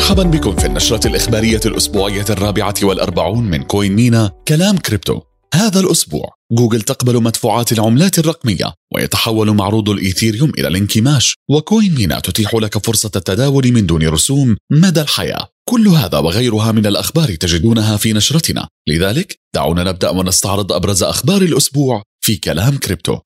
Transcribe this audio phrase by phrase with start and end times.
[0.00, 5.20] مرحبا بكم في النشرة الإخبارية الأسبوعية الرابعة والأربعون من CoinMENA كلام كريبتو.
[5.54, 11.34] هذا الأسبوع جوجل تقبل مدفوعات العملات الرقمية ويتحول معروض الإيثيريوم إلى الانكماش.
[11.50, 15.48] و CoinMENA تتيح لك فرصة التداول من دون رسوم مدى الحياة.
[15.68, 18.68] كل هذا وغيرها من الأخبار تجدونها في نشرتنا.
[18.88, 23.18] لذلك دعونا نبدأ ونستعرض أبرز أخبار الأسبوع في كلام كريبتو.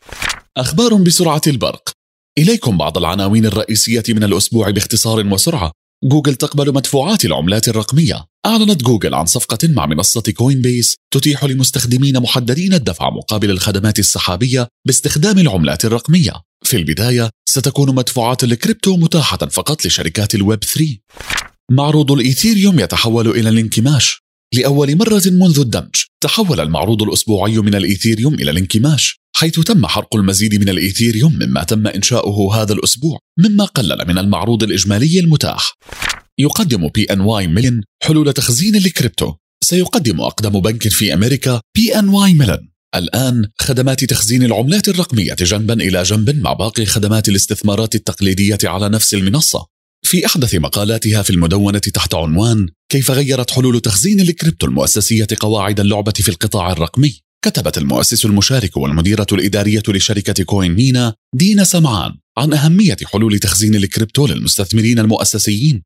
[0.57, 1.91] أخبار بسرعة البرق.
[2.39, 5.73] إليكم بعض العناوين الرئيسية من الأسبوع باختصار وسرعة.
[6.05, 8.27] جوجل تقبل مدفوعات العملات الرقمية.
[8.47, 15.39] أعلنت جوجل عن صفقة مع منصة Coinbase تتيح لمستخدمين محددين الدفع مقابل الخدمات السحابية باستخدام
[15.39, 16.33] العملات الرقمية.
[16.65, 20.99] في البداية ستكون مدفوعات الكريبتو متاحة فقط لشركات الويب 3
[21.71, 24.25] معروض الإيثيريوم يتحول إلى الانكماش.
[24.55, 29.24] لأول مرة منذ الدمج تحول المعروض الأسبوعي من الإيثيريوم إلى الانكماش.
[29.37, 34.63] حيث تم حرق المزيد من الإيثيريوم مما تم إنشاؤه هذا الأسبوع مما قلل من المعروض
[34.63, 35.75] الإجمالي المتاح.
[36.39, 39.35] يقدم BNY Mellon حلول تخزين الكريبتو.
[39.65, 42.69] سيقدم أقدم بنك في أمريكا BNY Mellon.
[42.95, 49.15] الآن خدمات تخزين العملات الرقمية جنبا إلى جنب مع باقي خدمات الاستثمارات التقليدية على نفس
[49.15, 49.67] المنصة.
[50.07, 56.13] في أحدث مقالاتها في المدونة تحت عنوان كيف غيرت حلول تخزين الكريبتو المؤسسية قواعد اللعبة
[56.13, 63.39] في القطاع الرقمي؟ كتبت المؤسس المشارك والمديرة الإدارية لشركة CoinMENA دينا سمعان عن أهمية حلول
[63.39, 65.83] تخزين الكريبتو للمستثمرين المؤسسيين.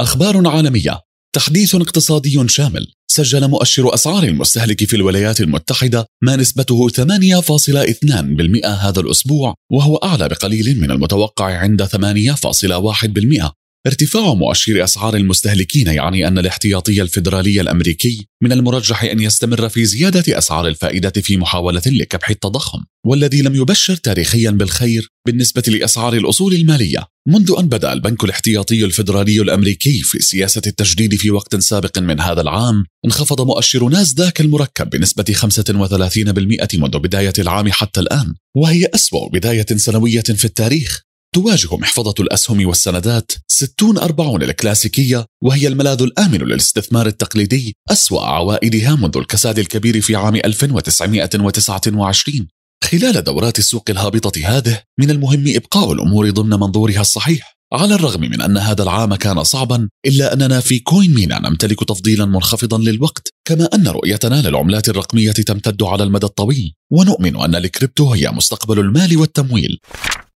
[0.00, 1.00] أخبار عالمية.
[1.32, 2.86] تحديث اقتصادي شامل.
[3.10, 10.80] سجل مؤشر أسعار المستهلك في الولايات المتحدة ما نسبته 8.2% هذا الأسبوع وهو أعلى بقليل
[10.80, 13.50] من المتوقع عند 8.1%
[13.86, 20.38] ارتفاع مؤشر أسعار المستهلكين يعني أن الاحتياطي الفيدرالي الأمريكي من المرجح أن يستمر في زيادة
[20.38, 27.06] أسعار الفائدة في محاولة لكبح التضخم والذي لم يبشر تاريخيا بالخير بالنسبة لأسعار الأصول المالية
[27.28, 32.40] منذ أن بدأ البنك الاحتياطي الفيدرالي الأمريكي في سياسة التجديد في وقت سابق من هذا
[32.40, 39.66] العام انخفض مؤشر ناسداك المركب بنسبة 35% منذ بداية العام حتى الآن وهي أسوأ بداية
[39.76, 41.07] سنوية في التاريخ.
[41.34, 49.16] تواجه محفظة الأسهم والسندات 60 أربعون الكلاسيكية وهي الملاذ الآمن للاستثمار التقليدي أسوأ عوائدها منذ
[49.16, 52.48] الكساد الكبير في عام 1929
[52.84, 57.58] خلال دورات السوق الهابطة هذه من المهم إبقاء الأمور ضمن منظورها الصحيح.
[57.72, 62.78] على الرغم من أن هذا العام كان صعبا إلا أننا في CoinMENA نمتلك تفضيلا منخفضا
[62.78, 68.78] للوقت كما أن رؤيتنا للعملات الرقمية تمتد على المدى الطويل ونؤمن أن الكريبتو هي مستقبل
[68.78, 69.80] المال والتمويل.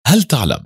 [0.07, 0.59] هل تعلم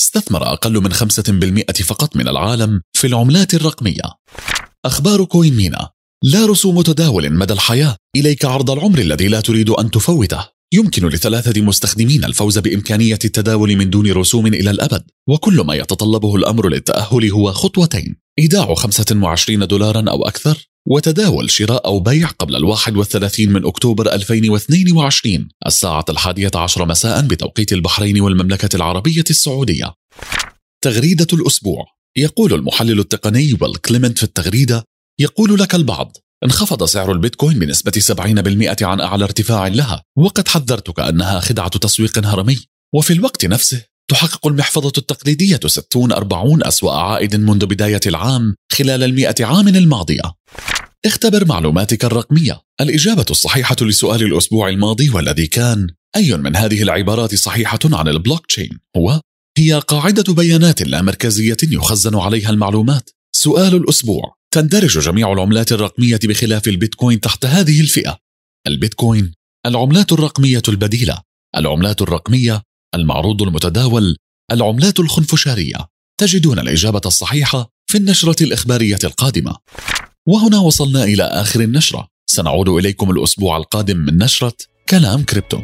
[0.00, 4.02] استثمر أقل من 5% فقط من العالم في العملات الرقمية.
[4.84, 5.90] أخبار كوين مينا
[6.24, 7.96] لا رسوم تداول مدى الحياة.
[8.16, 10.48] إليك عرض العمر الذي لا تريد أن تفوته.
[10.74, 15.04] يمكن لثلاثة مستخدمين الفوز بإمكانية التداول من دون رسوم إلى الأبد.
[15.28, 18.16] وكل ما يتطلبه الأمر للتأهل هو خطوتين.
[18.38, 20.67] إيداع 25 دولارا أو أكثر.
[20.90, 27.72] وتداول شراء أو بيع قبل الواحد والثلاثين من أكتوبر 2022 الساعة الحادية عشر مساء بتوقيت
[27.72, 29.94] البحرين والمملكة العربية السعودية.
[30.84, 31.86] تغريدة الأسبوع.
[32.16, 34.84] يقول المحلل التقني والكليمنت في التغريدة
[35.20, 41.40] يقول لك البعض انخفض سعر البيتكوين بنسبة 70% عن أعلى ارتفاع لها وقد حذرتك أنها
[41.40, 42.58] خدعة تسويق هرمي.
[42.94, 49.44] وفي الوقت نفسه تحقق المحفظة التقليدية 60 40 أسوأ عائد منذ بداية العام خلال المئة
[49.44, 50.22] عام الماضية.
[51.08, 52.60] اختبر معلوماتك الرقمية.
[52.80, 55.86] الإجابة الصحيحة لسؤال الأسبوع الماضي والذي كان
[56.16, 59.20] أي من هذه العبارات صحيحة عن البلوك تشين هو
[59.58, 63.10] هي قاعدة بيانات لا مركزية يخزن عليها المعلومات.
[63.32, 68.18] سؤال الأسبوع تندرج جميع العملات الرقمية بخلاف البيتكوين تحت هذه الفئة.
[68.66, 69.32] البيتكوين
[69.66, 71.22] العملات الرقمية البديلة.
[71.56, 72.62] العملات الرقمية
[72.94, 74.16] المعروض المتداول.
[74.52, 75.86] العملات الخنفشارية.
[76.20, 79.56] تجدون الإجابة الصحيحة في النشرة الإخبارية القادمة.
[80.30, 82.08] وهنا وصلنا إلى آخر النشرة.
[82.26, 84.52] سنعود إليكم الأسبوع القادم من نشرة
[84.88, 85.60] كلام كريبتو.